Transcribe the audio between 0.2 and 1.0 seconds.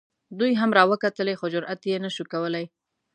دوی هم را